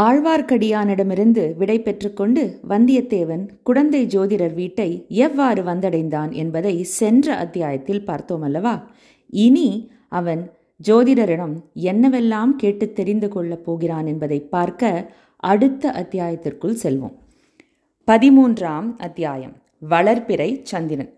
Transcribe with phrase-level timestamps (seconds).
[0.00, 8.90] ஆழ்வார்க்கடியானிடமிருந்து விடை பெற்றுக்கொண்டு வந்தியத்தேவன் குடந்தை ஜோதிடர் வீட்டை எவ்வாறு வந்தடைந்தான் என்பதை சென்ற அத்தியாயத்தில் பார்த்தோம் அல்லவா
[9.30, 10.50] இனி அவன்
[10.88, 17.14] ஜோதிடரிடம் என்னவெல்லாம் கேட்டு தெரிந்து கொள்ளப் போகிறான் என்பதை பார்க்க அடுத்த அத்தியாயத்திற்குள் செல்வோம்.
[18.06, 19.56] பதிமூன்றாம் அத்தியாயம்.
[19.90, 21.14] வளர்பிறை சந்திரன்.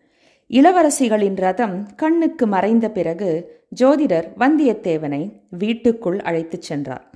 [0.51, 7.12] இளவரசிகளின் ரதம் கண்ணுக்கு மறைந்த பிறகு ஜோதிடர் வந்தியத்தேவனை வீட்டுக்குள் அழைத்துச் சென்றார்.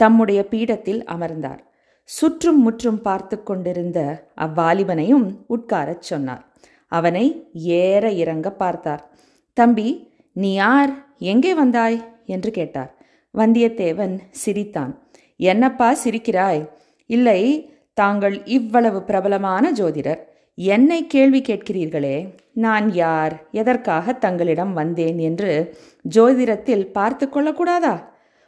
[0.00, 1.62] தம்முடைய பீடத்தில் அமர்ந்தார்.
[2.04, 3.98] சுற்றும் முற்றும் பார்த்து கொண்டிருந்த
[4.36, 6.44] அவ்வாலிபனையும் உட்காரச் சொன்னார்.
[6.86, 9.02] அவனை ஏற இறங்க பார்த்தார்.
[9.52, 9.88] தம்பி
[10.32, 10.92] நீ யார்?
[11.18, 11.98] எங்கே வந்தாய்?
[12.26, 12.94] என்று கேட்டார்.
[13.34, 14.92] வந்தியத்தேவன் சிரித்தான்.
[15.36, 16.62] என்னப்பா சிரிக்கிறாய்?
[17.06, 17.40] இல்லை
[17.94, 20.20] தாங்கள் இவ்வளவு பிரபலமான ஜோதிடர்.
[20.54, 22.16] என்னை கேள்வி கேட்கிறீர்களே.
[22.54, 23.34] நான் யார்?
[23.52, 25.18] எதற்காக தங்களிடம் வந்தேன்?
[25.18, 25.76] என்று
[26.14, 27.94] ஜோதிடத்தில் பார்த்து கொள்ளக்கூடாதா?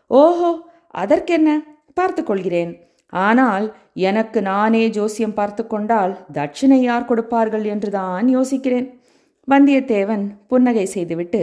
[0.06, 0.50] ஓஹோ!
[0.94, 1.50] அதற்கென்ன?
[1.94, 2.72] பார்த்து கொள்கிறேன்.
[3.12, 9.00] ஆனால் எனக்கு நானே ஜோசியம் பார்த்து கொண்டால் தட்சிணை யார் கொடுப்பார்கள் என்றுதான் யோசிக்கிறேன்.
[9.48, 11.42] வந்தியத்தேவன் புன்னகை செய்துவிட்டு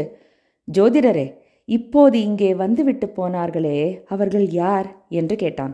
[0.67, 1.27] ஜோதிடரே
[1.65, 4.87] இப்போது இங்கே வந்துவிட்டு போனார்களே அவர்கள் யார்?
[5.09, 5.73] என்று கேட்டான்.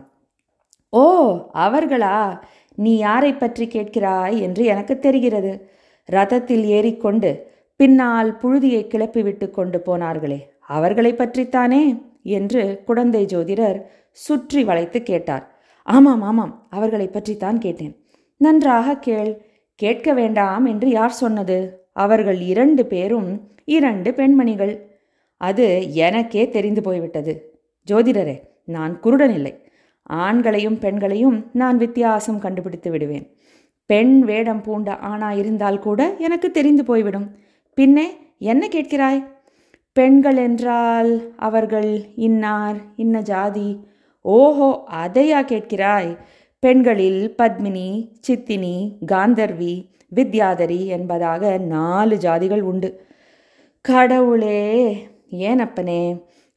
[0.92, 1.04] ஓ
[1.54, 2.38] அவர்களா?
[2.74, 4.40] நீ யாரை பற்றி கேட்கிறாய்?
[4.40, 5.52] என்று எனக்கு தெரிகிறது.
[6.08, 7.30] ரதத்தில் ஏறிக்கொண்டு
[7.76, 11.82] பின்னால் புழுதியை கிளப்பிவிட்டு கொண்டு போனார்களே அவர்களை பற்றித்தானே?
[12.26, 13.82] என்று குழந்தை ஜோதிடர்
[14.12, 15.60] சுற்றி வளைத்து கேட்டார்.
[15.82, 18.04] ஆமாம் ஆமாம் அவர்களை பற்றித்தான் கேட்டேன்.
[18.36, 21.86] நன்றாக கேள் கேட்க வேண்டாம் என்று யார் சொன்னது?
[21.92, 24.98] அவர்கள் இரண்டு பேரும் இரண்டு பெண்மணிகள்.
[25.36, 27.60] அது எனக்கே தெரிந்து போய்விட்டது.
[27.90, 29.64] ஜோதிடரே நான் குருடன் இல்லை.
[30.10, 33.36] ஆண்களையும் பெண்களையும் நான் வித்தியாசம் கண்டுபிடித்து விடுவேன்.
[33.86, 37.36] பெண் வேடம் பூண்ட ஆணா இருந்தால் கூட எனக்கு தெரிந்து போய்விடும்.
[37.74, 39.35] பின்னே என்ன கேட்கிறாய்?
[39.98, 43.68] பெண்கள் என்றால் அவர்கள் இன்னார் இன்ன ஜாதி.
[44.24, 44.68] ஓஹோ
[45.04, 46.10] அதையா கேட்கிறாய்?
[46.62, 47.88] பெண்களில் பத்மினி
[48.26, 48.74] சித்தினி
[49.12, 49.74] காந்தர்வி
[50.14, 52.90] வித்யாதரி என்பதாக நாலு ஜாதிகள் உண்டு.
[53.80, 54.62] கடவுளே
[55.30, 56.02] ஏனப்பனே?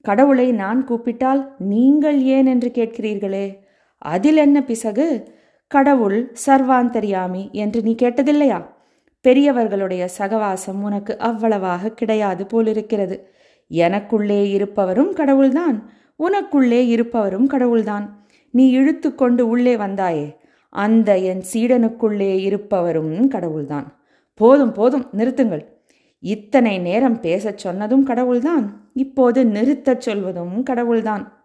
[0.05, 3.47] கடவுளை நான் கூப்பிட்டால் நீங்கள் ஏன் என்று கேட்கிறீர்களே?
[3.97, 5.07] அதில் என்ன பிசகு?
[5.72, 8.59] கடவுள் சர்வாந்தரியாமி என்று நீ கேட்டதில்லையா?
[9.22, 13.30] பெரியவர்களுடைய சகவாசம் உனக்கு அவ்வளவாக கிடையாது போலிருக்கிறது.
[13.72, 15.90] எனக்குள்ளே இருப்பவரும் கடவுள்தான்.
[16.19, 18.28] உனக்குள்ளே இருப்பவரும் கடவுள்தான்.
[18.52, 20.35] நீ இழுத்து கொண்டு உள்ளே வந்தாயே.
[20.69, 24.00] அந்த என் சீடனுக்குள்ளே இருப்பவரும் கடவுள்தான்.
[24.34, 25.66] போதும் போதும் நிறுத்துங்கள்.
[26.19, 28.91] இத்தனை நேரம் பேசச் சொன்னதும் கடவுள்தான்.
[28.94, 31.44] இப்போது நிறுத்தச் சொல்வதும் கடவுள்தான்.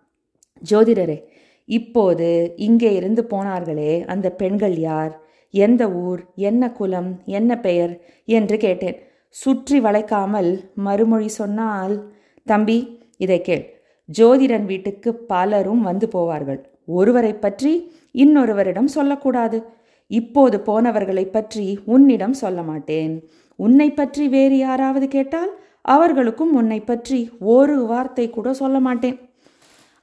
[0.70, 1.22] ஜோதிடரே
[1.64, 5.23] இப்போது இங்கே இருந்து போனார்களே அந்த பெண்கள் யார்?
[5.56, 8.98] எந்த ஊர் என்ன குலம் என்ன பெயர் என்று கேட்டேன்.
[9.28, 12.10] சுற்றி வளைக்காமல் மறுமொழி சொன்னால்
[12.46, 12.78] தம்பி
[13.16, 13.64] இதை கேள்.
[14.08, 16.60] ஜோதிடன் வீட்டுக்கு பலரும் வந்து போவார்கள்.
[16.84, 17.72] ஒருவரை பற்றி
[18.14, 19.62] இன்னொருவரிடம் சொல்லக்கூடாது.
[20.06, 23.14] இப்போது போனவர்களை பற்றி உன்னிடம் சொல்ல மாட்டேன்.
[23.56, 29.18] உன்னை பற்றி வேறு யாராவது கேட்டால் அவர்களுக்கும் உன்னை பற்றி ஒரு வார்த்தை கூட சொல்ல மாட்டேன்.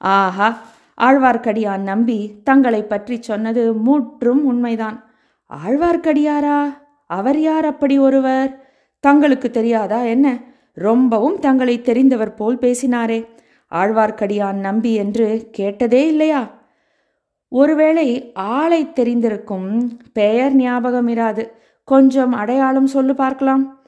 [0.01, 0.49] ஆஹா!
[0.97, 4.97] ஆழ்வார்க்கடியான் நம்பி தங்களை பற்றி சொன்னது முற்றும் உண்மைதான்.
[5.51, 6.73] ஆழ்வார்க்கடியாரா?
[7.07, 8.69] அவர் யார் அப்படி ஒருவர்?
[8.99, 10.39] தங்களுக்கு தெரியாதா என்ன?
[10.73, 13.25] ரொம்பவும் தங்களை தெரிந்தவர் போல் பேசினாரே.
[13.71, 16.59] ஆழ்வார்க்கடியான் நம்பி என்று கேட்டதே இல்லையா?
[17.47, 21.51] ஒருவேளை ஆளை தெரிந்திருக்கும் பெயர் ஞாபகம் இராது.
[21.83, 23.79] கொஞ்சம் அடையாளம் சொல்லு பார்க்கலாம்.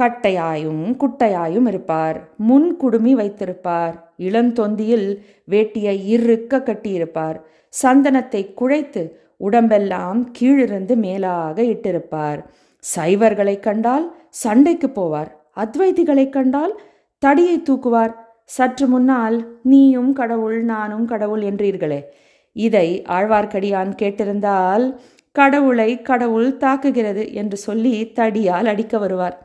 [0.00, 2.34] கட்டையாயும் குட்டையாயும் இருப்பார்.
[2.36, 3.94] முன் குடுமி வைத்திருப்பார்.
[4.18, 5.18] இளந்தொந்தியில்
[5.50, 7.40] வேட்டியை இறுக்க கட்டியிருப்பார்.
[7.82, 9.10] சந்தனத்தை குழைத்து
[9.46, 12.40] உடம்பெல்லாம் கீழிருந்து மேலாக இட்டிருப்பார்.
[12.84, 15.30] சைவர்களை கண்டால் சண்டைக்கு போவார்.
[15.56, 16.74] அத்வைதிகளை கண்டால்
[17.18, 18.12] தடியை தூக்குவார்.
[18.44, 22.00] சற்று முன்னால் நீயும் கடவுள் நானும் கடவுள் என்றீர்களே.
[22.52, 24.84] இதை ஆழ்வார்க்கடியான் கேட்டிருந்தால்
[25.32, 29.36] கடவுளை கடவுள் தாக்குகிறது என்று சொல்லி தடியால் அடிக்க வருவார்.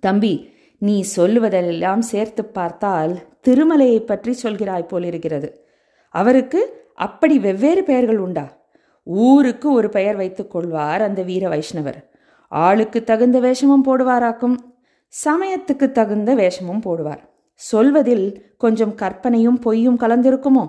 [0.00, 0.34] தம்பி
[0.78, 3.14] நீ சொல்லுவதெல்லாம் சேர்த்து பார்த்தால்
[3.46, 5.48] திருமலையை பற்றி சொல்கிறாய் போலிருக்கிறது.
[6.14, 6.60] அவருக்கு
[6.94, 8.46] அப்படி வெவ்வேறு பெயர்கள் உண்டா?
[9.08, 12.08] ஊருக்கு ஒரு பெயர் வைத்துக் கொள்வார் அந்த வீர வைஷ்ணவர்.
[12.48, 14.54] ஆளுக்கு தகுந்த வேஷமும் போடுவாராக்கும்.
[15.24, 17.18] சமயத்துக்கு தகுந்த வேஷமும் போடுவார்.
[17.54, 20.68] சொல்வதில் கொஞ்சம் கற்பனையும் பொய்யும் கலந்திருக்குமோ?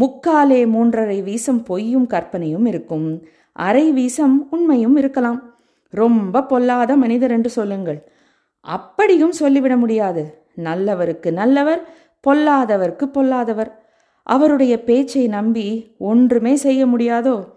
[0.00, 3.26] முக்காலே மூன்றரை வீசம் பொய்யும் கற்பனையும் இருக்கும்.
[3.52, 5.54] அரை வீசம் உண்மையும் இருக்கலாம்.
[5.88, 8.12] ரொம்ப பொல்லாத மனிதர் என்று சொல்லுங்கள்.
[8.60, 10.46] அப்படியும் சொல்லிவிட முடியாது.
[10.56, 11.88] நல்லவருக்கு நல்லவர்
[12.28, 13.82] பொல்லாதவருக்கு பொல்லாதவர்.
[14.22, 17.53] அவருடைய பேச்சை நம்பி ஒன்றுமே செய்ய முடியாதோ?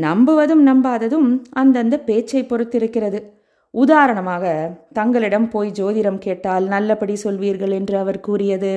[0.00, 3.20] நம்புவதும் நம்பாததும் அந்தந்த பேச்சை பொறுத்திருக்கிறது.
[3.74, 4.44] உதாரணமாக
[4.92, 8.72] தங்களிடம் போய் ஜோதிடம் கேட்டால் நல்லபடி சொல்வீர்கள் என்று அவர் கூறியது.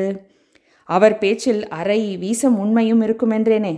[0.90, 3.74] அவர் பேச்சில் அரை வீசம் உண்மையும் இருக்கும் என்றேனே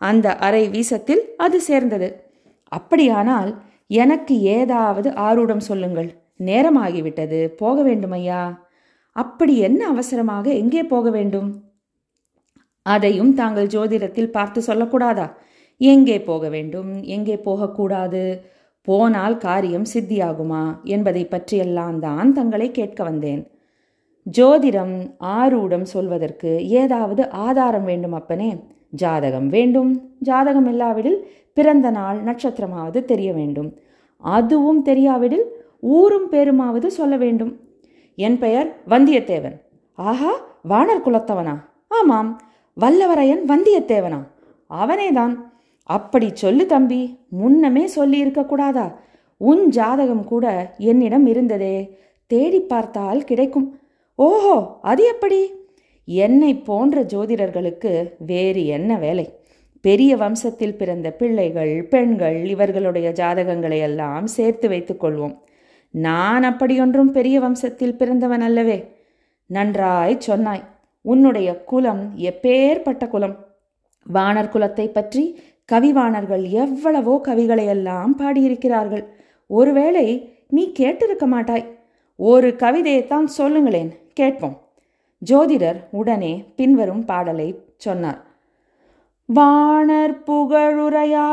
[0.00, 2.08] அந்த அரை வீசத்தில் அது சேர்ந்தது.
[2.72, 3.50] அப்படியானால்
[3.86, 6.08] எனக்கு ஏதாவது ஆரூடம் சொல்லுங்கள்.
[6.44, 7.46] நேரமாகிவிட்டது.
[7.46, 8.42] போக வேண்டுமையா?
[9.16, 11.48] அப்படி என்ன அவசரமாக எங்கே போக வேண்டும்?
[12.86, 15.26] அதையும் தாங்கள் ஜோதிடத்தில் பார்த்து சொல்லக்கூடாதா?
[15.76, 17.02] எங்கே போக வேண்டும்?
[17.02, 18.44] எங்கே போகக்கூடாது?
[18.82, 20.82] போனால் காரியம் சித்தியாகுமா?
[20.82, 23.50] என்பதை பற்றியெல்லாம் தான் தங்களை கேட்க வந்தேன்.
[24.38, 28.56] ஜோதிடம் ஆரூடம் சொல்வதற்கு ஏதாவது ஆதாரம் வேண்டும் அப்பனே?
[28.90, 30.12] ஜாதகம் வேண்டும்.
[30.18, 33.78] ஜாதகம் இல்லாவிடில் பிறந்த நாள் நட்சத்திரமாவது தெரிய வேண்டும்.
[34.18, 35.44] அதுவும் தெரியாவிடில்
[35.80, 37.60] ஊரும் பேருமாவது சொல்ல வேண்டும்.
[38.14, 39.60] என் பெயர் வந்தியத்தேவன்.
[39.94, 40.32] ஆஹா
[40.68, 41.60] வானர் குலத்தவனா?
[41.88, 42.40] ஆமாம்
[42.80, 44.26] வல்லவரையன் வந்தியத்தேவனா?
[44.70, 45.45] அவனேதான்.
[45.86, 48.86] அப்படி சொல்லு தம்பி முன்னமே சொல்லி இருக்கக்கூடாதா
[49.40, 51.76] உன் ஜாதகம் கூட என்னிடம் இருந்ததே.
[52.30, 53.80] தேடி பார்த்தால் கிடைக்கும்.
[54.14, 55.40] ஓஹோ அது எப்படி?
[56.08, 59.26] என்னை போன்ற ஜோதிடர்களுக்கு வேறு என்ன வேலை?
[59.80, 65.36] பெரிய வம்சத்தில் பிறந்த பிள்ளைகள் பெண்கள் இவர்களுடைய ஜாதகங்களை எல்லாம் சேர்த்து வைத்துக் கொள்வோம்.
[65.94, 68.78] நான் அப்படியொன்றும் பெரிய வம்சத்தில் பிறந்தவன் அல்லவே.
[69.50, 70.64] நன்றாய் சொன்னாய்.
[71.04, 73.36] உன்னுடைய குலம் எப்பேற்பட்ட குலம்?
[74.12, 75.24] வானர் குலத்தை பற்றி
[75.72, 79.04] கவிவாணர்கள் எவ்வளவோ கவிகளையெல்லாம் பாடியிருக்கிறார்கள்.
[79.46, 80.06] ஒருவேளை
[80.48, 81.66] நீ கேட்டிருக்க மாட்டாய்.
[82.16, 84.56] ஒரு கவிதையைத்தான் சொல்லுங்களேன் கேட்போம்.
[85.30, 88.20] ஜோதிடர் உடனே பின்வரும் பாடலை சொன்னார்.
[89.26, 91.24] வாணர் புகழுரையாவாயுண்டோ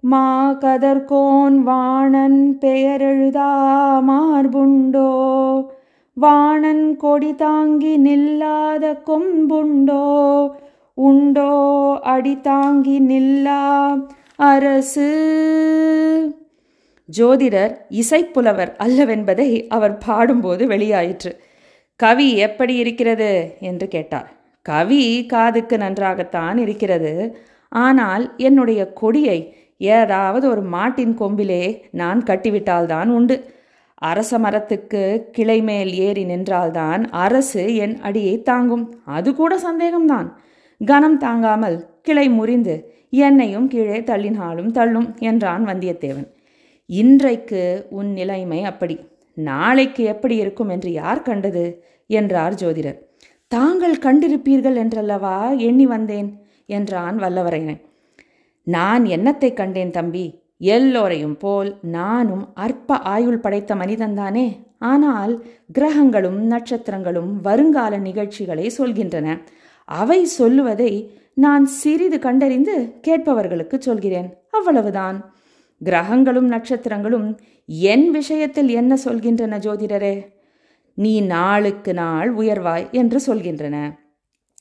[0.00, 3.52] மா கதர்கோன் வாணன் பெயரெழுதா
[4.08, 5.10] மார்புண்டோ?
[6.14, 10.04] வாணன் கொடி தாங்கி நில்லாத கொம்புண்டோ?
[10.98, 11.50] உண்டோ
[12.02, 13.94] அடி தாங்கி நில்லா
[14.36, 15.08] அரசு?
[17.18, 21.32] ஜோதிடர் இசைப்புலவர் அல்லவென்பதை அவர் பாடும்போது வெளியாயிற்று.
[21.96, 23.56] கவி எப்படி இருக்கிறது?
[23.60, 24.32] என்று கேட்டார்.
[24.62, 27.36] கவி காதுக்கு நன்றாகத்தான் இருக்கிறது.
[27.68, 33.54] ஆனால் என்னுடைய கொடியை ஏதாவது ஒரு மாட்டின் கொம்பிலே நான் கட்டிவிட்டால்தான் உண்டு.
[33.94, 39.02] அரச மரத்துக்கு கிளை மேல் ஏறி நின்றால்தான் அரசு என் அடியை தாங்கும்.
[39.04, 40.28] அது கூட சந்தேகம்தான்.
[40.84, 46.28] கனம் தாங்காமல் கிளை முறிந்து என்னையும் கீழே தள்ளினாலும் தள்ளும் என்றான் வந்தியத்தேவன்.
[46.86, 49.00] இன்றைக்கு உன் நிலைமை அப்படி.
[49.34, 51.82] நாளைக்கு எப்படி இருக்கும் என்று யார் கண்டது?
[52.06, 52.98] என்றார் ஜோதிடர்.
[53.48, 55.56] தாங்கள் கண்டிருப்பீர்கள் என்றல்லவா?
[55.58, 57.80] எண்ணி வந்தேன் என்றான் வல்லவரையன்.
[58.62, 60.40] நான் என்னத்தை கண்டேன் தம்பி?
[60.58, 64.46] எல்லோரையும் போல் நானும் அற்ப ஆயுள் படைத்த மனிதன்தானே.
[64.78, 69.38] ஆனால் கிரகங்களும் நட்சத்திரங்களும் வருங்கால நிகழ்ச்சிகளை சொல்கின்றன.
[69.86, 74.34] அவை சொல்லுவதை நான் சிறிது கண்டறிந்து கேட்பவர்களுக்கு சொல்கிறேன்.
[74.50, 75.34] அவ்வளவுதான்.
[75.78, 80.26] கிரகங்களும் நட்சத்திரங்களும் என் விஷயத்தில் என்ன சொல்கின்றன ஜோதிடரே?
[80.94, 83.98] நீ நாளுக்கு நாள் உயர்வாய் என்று சொல்கின்றன.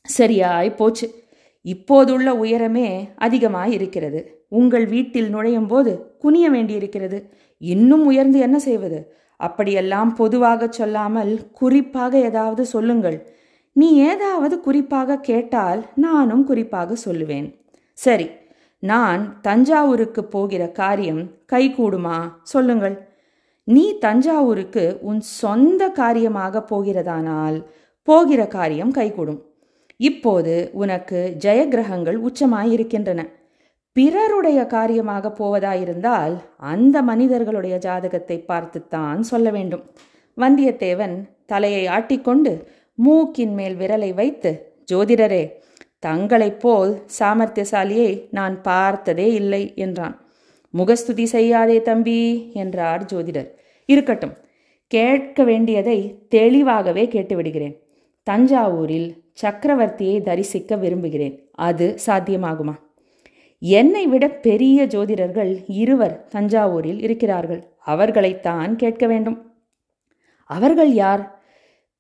[0.04, 1.24] சரியாய் போச்சு.
[1.62, 7.34] இப்போதுள்ள உயரமே அதிகமாய் இருக்கிறது உங்கள் வீட்டில் நுழையும் போது குனிய வேண்டியிருக்கிறது.
[7.58, 9.14] இன்னும் உயர்ந்து என்ன செய்வது?
[9.38, 13.35] அப்படியெல்லாம் பொதுவாக சொல்லாமல் குறிப்பாக ஏதாவது சொல்லுங்கள்.
[13.76, 17.48] நீ ஏதாவது குறிப்பாக கேட்டால் நானும் குறிப்பாக சொல்லுவேன்.
[17.98, 18.28] சரி
[18.80, 21.22] நான் தஞ்சாவூருக்கு போகிற காரியம்
[21.54, 22.18] கைகூடுமா?
[22.44, 22.96] சொல்லுங்கள்.
[23.64, 27.58] நீ தஞ்சாவூருக்கு உன் சொந்த காரியமாக போகிறதானால்
[28.08, 29.42] போகிற காரியம் கைகூடும்.
[29.98, 33.22] இப்போது உனக்கு ஜெயகிரகங்கள் உச்சமாயிருக்கின்றன.
[33.92, 39.84] பிறருடைய காரியமாக போவதாயிருந்தால் அந்த மனிதர்களுடைய ஜாதகத்தை பார்த்துத்தான் சொல்ல வேண்டும்.
[40.38, 42.54] வந்தியத்தேவன் தலையை ஆட்டிக்கொண்டு
[42.96, 45.52] மூக்கின் மேல் விரலை வைத்து ஜோதிடரே
[46.00, 50.26] தங்களைப் போல் சாமர்த்தியசாலியை நான் பார்த்ததே இல்லை என்றான்.
[50.70, 53.48] முகஸ்துதி செய்யாதே தம்பி என்றார் ஜோதிடர்.
[53.86, 54.38] இருக்கட்டும்
[54.88, 57.80] கேட்க வேண்டியதை தெளிவாகவே கேட்டுவிடுகிறேன்.
[58.30, 61.50] தஞ்சாவூரில் சக்கரவர்த்தியை தரிசிக்க விரும்புகிறேன்.
[61.52, 62.74] அது சாத்தியமாகுமா?
[63.60, 67.64] என்னை விட பெரிய ஜோதிடர்கள் இருவர் தஞ்சாவூரில் இருக்கிறார்கள்.
[67.86, 69.54] அவர்களைத்தான் கேட்க வேண்டும்.
[70.46, 71.35] அவர்கள் யார்?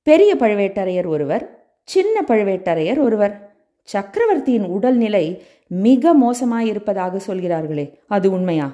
[0.08, 3.54] பெரிய பழுவேட்டரையர் ஒருவர் சின்ன பழுவேட்டரையர் ஒருவர்.
[3.84, 8.68] சக்கரவர்த்தியின் உடல்நிலை மிக மோசமாயிருப்பதாக சொல்கிறார்களே அது உண்மையா?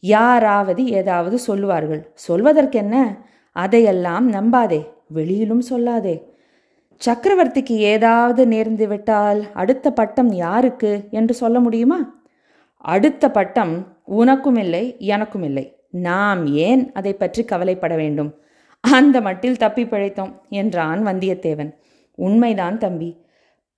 [0.00, 2.14] யாராவது ஏதாவது சொல்லுவார்கள்.
[2.28, 3.18] சொல்வதற்கென்ன?
[3.52, 6.22] அதையெல்லாம் நம்பாதே வெளியிலும் சொல்லாதே.
[7.06, 12.24] சக்கரவர்த்திக்கு ஏதாவது நேர்ந்து விட்டால் அடுத்த பட்டம் யாருக்கு என்று சொல்ல முடியுமா?
[12.76, 15.76] அடுத்த பட்டம் உனக்கும் இல்லை எனக்கும் இல்லை.
[15.90, 18.40] நாம் ஏன் அதை பற்றி கவலைப்பட வேண்டும்?
[18.90, 21.74] அந்த மட்டில் தப்பி பிழைத்தோம் என்றான் வந்தியத்தேவன்.
[22.14, 23.24] உண்மைதான் தம்பி.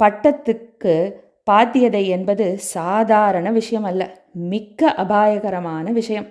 [0.04, 1.12] பட்டத்துக்கு
[1.50, 4.24] பாத்தியதை என்பது சாதாரண விஷயம் அல்ல.
[4.32, 6.26] மிக்க அபாயகரமான விஷயம்.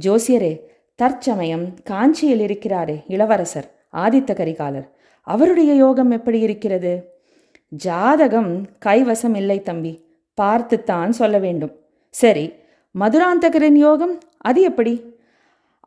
[0.00, 0.60] ஜோசியரே
[0.94, 4.88] தற்சமயம் காஞ்சியில் இருக்கிறாரே இளவரசர் ஆதித்த கரிகாலர்.
[5.22, 7.22] அவருடைய யோகம் எப்படி இருக்கிறது?
[7.68, 10.04] ஜாதகம் கைவசம் இல்லை தம்பி.
[10.34, 11.76] பார்த்துத்தான் சொல்ல வேண்டும்.
[12.10, 12.52] சரி
[12.98, 15.17] மதுராந்தகரின் யோகம் அது எப்படி?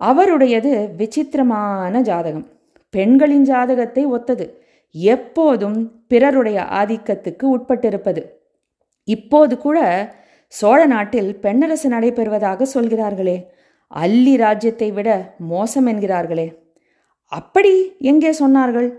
[0.08, 2.48] அவருடையது விசித்திரமான ஜாதகம்.
[2.94, 4.46] பெண்களின் ஜாதகத்தை ஒத்தது.
[4.96, 5.78] எப்போதும்
[6.08, 8.22] பிறருடைய ஆதிக்கத்துக்கு உட்பட்டிருப்பது.
[9.08, 9.80] இப்போது கூட
[10.54, 13.38] சோழ நாட்டில் பெண்ணரசு நடைபெறுவதாக சொல்கிறார்களே.
[13.92, 16.48] அல்லி ராஜ்யத்தை விட மோசம் என்கிறார்களே.
[17.32, 18.90] அப்படி எங்கே சொன்னார்கள்?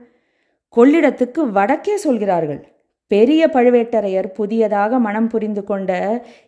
[0.76, 2.60] கொள்ளிடத்துக்கு வடக்கே சொல்கிறார்கள்.
[3.10, 5.92] பெரிய பழுவேட்டரையர் புதியதாக மனம் புரிந்து கொண்ட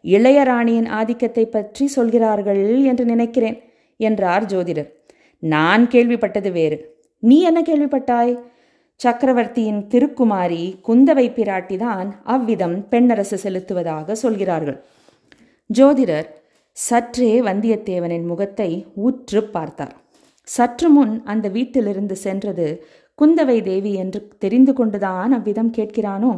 [0.05, 3.59] இளையராணியின் ஆதிக்கத்தை பற்றி சொல்கிறார்கள் என்று நினைக்கிறேன்.
[3.97, 4.91] என்றார் ஜோதிடர்.
[5.39, 6.79] நான் கேள்விப்பட்டது வேறு.
[7.19, 8.39] நீ என்ன கேள்விப்பட்டாய்?
[9.01, 14.79] சக்கரவர்த்தியின் திருக்குமாரி குந்தவை பிராட்டிதான் அவ்விதம் பெண்ணரசு செலுத்துவதாக சொல்கிறார்கள்.
[15.71, 16.29] ஜோதிடர்
[16.77, 19.95] சற்றே வந்தியத்தேவனின் முகத்தை உற்று பார்த்தார்.
[20.49, 22.85] சற்று முன் அந்த வீட்டிலிருந்து சென்றது
[23.19, 26.33] குந்தவை தேவி என்று தெரிந்து கொண்டுதான் அவ்விதம் கேட்கிறானோ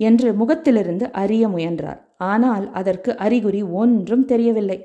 [0.00, 2.00] என்று முகத்திலிருந்து அறிய முயன்றார்.
[2.16, 4.78] ஆனால் அதற்கு அறிகுறி ஒன்றும் தெரியவில்லை.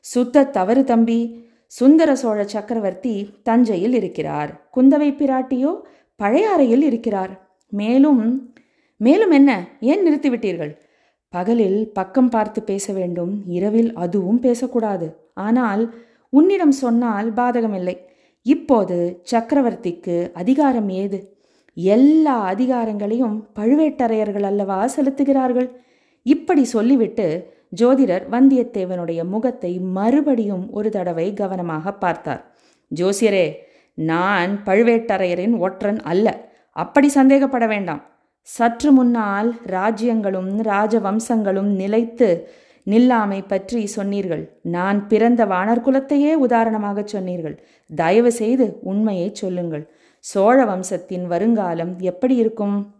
[0.00, 1.20] சுத்த தவறு தம்பி
[1.68, 4.68] சுந்தர சோழ சக்கரவர்த்தி தஞ்சையில் இருக்கிறார்.
[4.76, 5.72] குந்தவை பிராட்டியோ
[6.22, 7.32] பழையாறையில் இருக்கிறார்.
[7.72, 8.22] மேலும்
[8.96, 9.50] மேலும் என்ன?
[9.80, 10.72] ஏன் நிறுத்திவிட்டீர்கள்
[11.28, 13.32] பகலில் பக்கம் பார்த்து பேச வேண்டும்.
[13.46, 15.08] இரவில் அதுவும் பேசக்கூடாது.
[15.34, 15.82] ஆனால்
[16.30, 17.96] உன்னிடம் சொன்னால் பாதகமில்லை.
[18.42, 21.36] இப்போது சக்கரவர்த்திக்கு அதிகாரம் ஏது?
[21.72, 25.68] எல்லா அதிகாரங்களையும் பழுவேட்டரையர்கள் அல்லவா செலுத்துகிறார்கள்?
[26.22, 32.52] இப்படி சொல்லிவிட்டு ஜோதிடர் வந்தியத்தேவனுடைய முகத்தை மறுபடியும் ஒரு தடவை கவனமாக பார்த்தார்.
[32.94, 33.54] ஜோசியரே
[33.94, 36.50] நான் பழுவேட்டரையரின் ஒற்றன் அல்ல.
[36.72, 38.02] அப்படி சந்தேகப்பட வேண்டாம்.
[38.42, 42.48] சற்று முன்னால் ராஜ்யங்களும் ராஜவம்சங்களும் நிலைத்து
[42.86, 44.60] நில்லாமை பற்றி சொன்னீர்கள்.
[44.62, 47.62] நான் பிறந்த வானர் குலத்தையே உதாரணமாக சொன்னீர்கள்.
[47.90, 49.92] தயவு செய்து உண்மையை சொல்லுங்கள்.
[50.20, 52.94] சோழ வம்சத்தின் வருங்காலம் எப்படி இருக்கும்?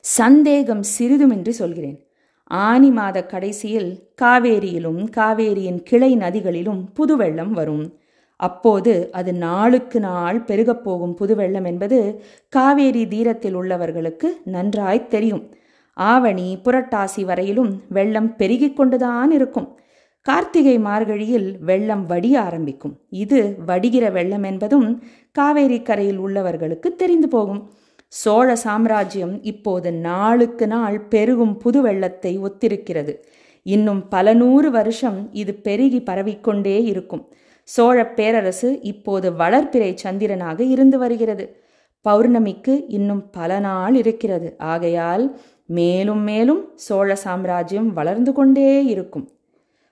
[0.00, 2.05] சந்தேகம் சிறிதுமின்றி சொல்கிறேன்.
[2.46, 7.98] ஆனி மாத கடைசியில் காவேரியிலும் காவேரியின் கிளை நதிகளிலும் புதுவெள்ளம் வரும்.
[8.36, 15.54] அப்போது அது நாளுக்கு நாள் பெருகப் போகும் புதுவெள்ளம் என்பது காவேரி தீரத்தில் உள்ளவர்களுக்கு நன்றாய் தெரியும்.
[15.92, 19.78] ஆவணி புரட்டாசி வரையிலும் வெள்ளம் பெருகிக் கொண்டுதான் இருக்கும்.
[20.20, 22.98] கார்த்திகை மார்கழியில் வெள்ளம் வடிய ஆரம்பிக்கும்.
[23.08, 27.70] இது வடிகிற வெள்ளம் என்பதும் காவேரி கரையில் உள்ளவர்களுக்கு தெரிந்து போகும்.
[28.08, 33.14] சோழ சாம்ராஜ்யம் இப்போது நாளுக்கு நாள் பெருகும் புது வெள்ளத்தை ஒத்திருக்கிறது.
[33.62, 37.28] இன்னும் பல நூறு வருஷம் இது பெருகி பரவிக்கொண்டே இருக்கும்.
[37.62, 41.60] சோழ பேரரசு இப்போது வளர்பிறை சந்திரனாக இருந்து வருகிறது.
[42.04, 44.54] பௌர்ணமிக்கு இன்னும் பல நாள் இருக்கிறது.
[44.58, 49.26] ஆகையால் மேலும் மேலும் சோழ சாம்ராஜ்யம் வளர்ந்து கொண்டே இருக்கும்.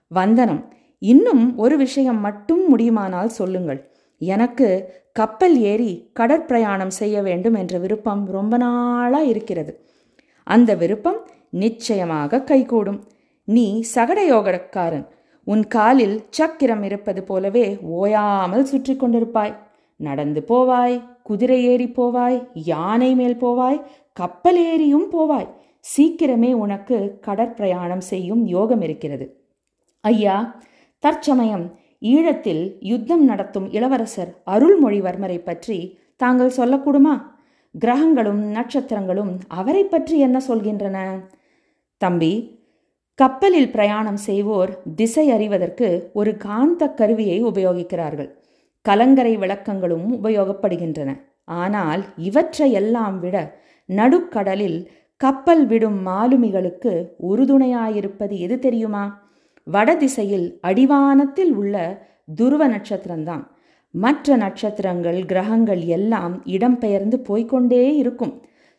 [0.09, 0.63] வந்தனம்
[0.99, 3.81] இன்னும் ஒரு விஷயம் மட்டும் முடியுமானால் சொல்லுங்கள்.
[4.19, 4.69] எனக்கு
[5.17, 9.73] கப்பல் ஏறி கடற்பிரயாணம் செய்ய வேண்டும் என்ற விருப்பம் ரொம்ப நாளா இருக்கிறது.
[10.47, 13.01] அந்த விருப்பம் நிச்சயமாக கைகூடும்.
[13.45, 15.07] நீ சகடயோகக்காரன்.
[15.47, 19.55] உன் காலில் சக்கிரம் இருப்பது போலவே ஓயாமல் சுற்றி கொண்டிருப்பாய்.
[19.97, 23.81] நடந்து போவாய் குதிரை ஏறி போவாய் யானை மேல் போவாய்
[24.13, 25.49] கப்பல் ஏறியும் போவாய்.
[25.97, 29.27] சீக்கிரமே உனக்கு கடற்பிரயாணம் செய்யும் யோகம் இருக்கிறது.
[30.01, 30.37] ஐயா
[30.99, 31.67] தற்சமயம்
[32.13, 35.79] ஈழத்தில் யுத்தம் நடத்தும் இளவரசர் அருள்மொழிவர்மரை பற்றி
[36.17, 37.15] தாங்கள் சொல்லக்கூடுமா?
[37.75, 40.99] கிரகங்களும் நட்சத்திரங்களும் அவரை பற்றி என்ன சொல்கின்றன?
[42.01, 42.33] தம்பி
[43.19, 48.31] கப்பலில் பிரயாணம் செய்வோர் திசை அறிவதற்கு ஒரு காந்த கருவியை உபயோகிக்கிறார்கள்.
[48.83, 51.11] கலங்கரை விளக்கங்களும் உபயோகப்படுகின்றன.
[51.45, 53.37] ஆனால் இவற்றையெல்லாம் விட
[53.89, 54.79] நடுக்கடலில்
[55.21, 56.93] கப்பல் விடும் மாலுமிகளுக்கு
[57.31, 59.05] உறுதுணையாயிருப்பது எது தெரியுமா?
[59.67, 61.77] வடதிசையில் அடிவானத்தில் உள்ள
[62.35, 63.45] துருவ நட்சத்திரம்தான்.
[63.95, 68.35] மற்ற நட்சத்திரங்கள் கிரகங்கள் எல்லாம் இடம்பெயர்ந்து போய்கொண்டே இருக்கும்.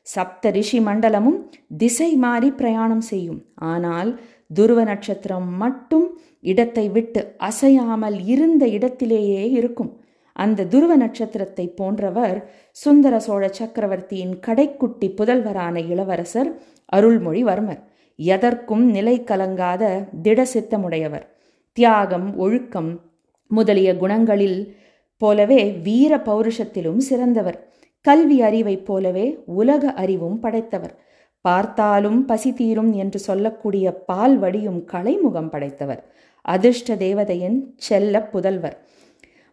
[0.07, 1.37] சப்த ரிஷி மண்டலமும்
[1.77, 3.39] திசை மாறி பிரயாணம் செய்யும்.
[3.73, 4.09] ஆனால்
[4.53, 6.07] துருவ நட்சத்திரம் மட்டும்
[6.51, 9.91] இடத்தை விட்டு அசையாமல் இருந்த இடத்திலேயே இருக்கும்.
[10.35, 12.37] அந்த துருவ நட்சத்திரத்தை போன்றவர்
[12.83, 16.49] சுந்தர சோழ சக்கரவர்த்தியின் கடைக்குட்டி புதல்வரான இளவரசர்
[16.93, 17.81] அருள்மொழிவர்மர்.
[18.15, 21.27] எதற்கும் நிலை கலங்காத திடசித்தமுடையவர்.
[21.73, 23.01] தியாகம் ஒழுக்கம்
[23.47, 24.75] முதலிய குணங்களில்
[25.17, 27.67] போலவே வீர பௌருஷத்திலும் சிறந்தவர்.
[28.01, 30.99] கல்வி அறிவைப் போலவே உலக அறிவும் படைத்தவர்.
[31.41, 36.13] பார்த்தாலும் பசி தீரும் என்று சொல்லக்கூடிய பால் வடியும் கலைமுகம் படைத்தவர்.
[36.41, 38.77] அதிர்ஷ்ட தேவதையின் செல்ல புதல்வர்.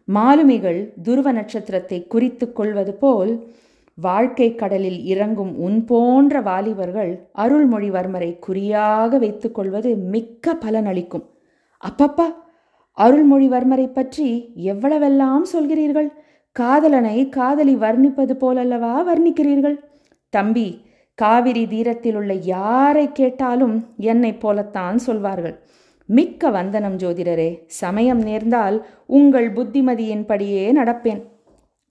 [0.05, 3.53] மாலுமிகள் துருவ நட்சத்திரத்தை குறித்து கொள்வது போல்
[3.97, 11.25] வாழ்க்கை கடலில் இறங்கும் உன் போன்ற வாலிபர்கள் அருள்மொழிவர்மரை குறியாக வைத்துக்கொள்வது மிக்க பலனளிக்கும்
[11.81, 12.27] அப்பப்பா
[12.97, 16.09] அருள்மொழிவர்மரை பற்றி எவ்வளவெல்லாம் சொல்கிறீர்கள்?
[16.51, 19.77] காதலனை காதலி வர்ணிப்பது போலல்லவா வர்ணிக்கிறீர்கள்?
[20.29, 20.67] தம்பி
[21.15, 25.55] காவிரி தீரத்தில் உள்ள யாரை கேட்டாலும் என்னைப் போலத்தான் சொல்வார்கள்.
[26.05, 31.21] மிக்க வந்தனம் ஜோதிடரே சமயம் நேர்ந்தால் உங்கள் புத்திமதியின்படியே நடப்பேன்.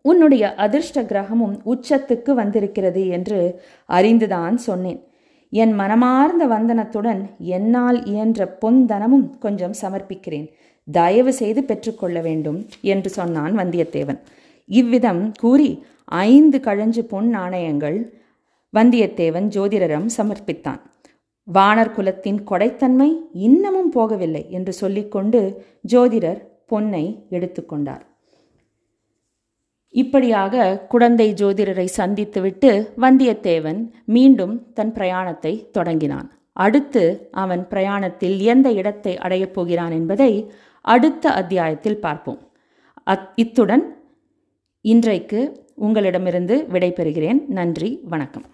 [0.02, 5.00] உன்னுடைய அதிர்ஷ்ட கிரகமும் உச்சத்துக்கு வந்திருக்கிறது என்று அறிந்துதான் சொன்னேன்.
[5.48, 10.48] என் மனமார்ந்த வந்தனத்துடன் என்னால் இயன்ற பொந்தனமும் கொஞ்சம் சமர்ப்பிக்கிறேன்.
[10.88, 14.18] தயவு செய்து பெற்றுக்கொள்ள வேண்டும் என்று சொன்னான் வந்தியத்தேவன்.
[14.64, 17.98] இவ்விதம் கூறி ஐந்து கழஞ்சு பொன் நாணயங்கள்
[18.74, 20.80] வந்தியத்தேவன் ஜோதிடரம் சமர்ப்பித்தான்.
[21.54, 26.40] வானர் குலத்தின் கொடைத்தன்மை இன்னமும் போகவில்லை என்று சொல்லிக்கொண்டு ஜோதிடர்
[26.70, 28.04] பொன்னை எடுத்துக்கொண்டார்.
[29.92, 36.28] இப்படியாக குடந்தை ஜோதிடரை சந்தித்துவிட்டு வந்தியத்தேவன் மீண்டும் தன் பிரயாணத்தை தொடங்கினான்.
[36.52, 42.40] அடுத்து அவன் பிரயாணத்தில் எந்த இடத்தை அடையப் போகிறான் என்பதை அடுத்த அத்தியாயத்தில் பார்ப்போம்.
[43.04, 43.84] அத் இத்துடன்
[44.80, 45.40] இன்றைக்கு
[45.74, 47.46] உங்களிடமிருந்து விடைபெறுகிறேன்.
[47.46, 48.44] நன்றி வணக்கம்.